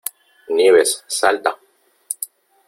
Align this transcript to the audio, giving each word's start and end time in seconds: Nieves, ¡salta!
Nieves, 0.49 1.03
¡salta! 1.05 1.59